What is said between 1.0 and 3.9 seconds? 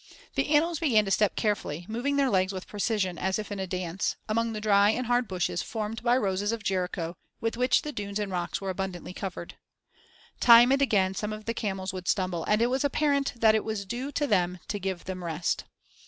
to step carefully, moving their legs with precision as if in a